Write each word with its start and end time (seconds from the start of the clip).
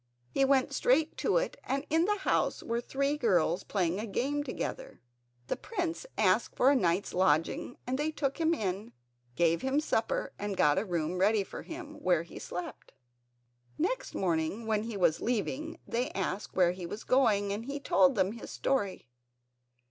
He 0.31 0.43
went 0.43 0.73
straight 0.73 1.15
to 1.17 1.37
it 1.37 1.57
and 1.63 1.85
in 1.91 2.05
the 2.05 2.17
house 2.17 2.63
were 2.63 2.81
three 2.81 3.17
girls 3.19 3.63
playing 3.63 3.99
a 3.99 4.07
game 4.07 4.43
together. 4.43 4.99
The 5.45 5.55
prince 5.55 6.07
asked 6.17 6.55
for 6.55 6.71
a 6.71 6.75
night's 6.75 7.13
lodging 7.13 7.77
and 7.85 7.99
they 7.99 8.09
took 8.09 8.39
him 8.41 8.55
in, 8.55 8.93
gave 9.35 9.61
him 9.61 9.73
some 9.79 9.81
supper 9.89 10.33
and 10.39 10.57
got 10.57 10.79
a 10.79 10.85
room 10.85 11.19
ready 11.19 11.43
for 11.43 11.61
him, 11.61 12.01
where 12.01 12.23
he 12.23 12.39
slept. 12.39 12.93
Next 13.77 14.15
morning 14.15 14.65
when 14.65 14.85
he 14.85 14.97
was 14.97 15.21
leaving 15.21 15.77
they 15.87 16.09
asked 16.13 16.55
where 16.55 16.71
he 16.71 16.87
was 16.87 17.03
going 17.03 17.53
and 17.53 17.65
he 17.67 17.79
told 17.79 18.15
them 18.15 18.31
his 18.31 18.49
story. 18.49 19.07